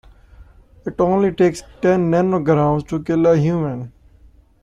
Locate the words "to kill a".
2.87-3.37